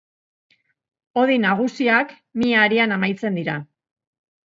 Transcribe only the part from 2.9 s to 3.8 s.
amaitzen dira.